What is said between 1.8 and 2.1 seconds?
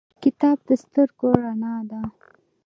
ده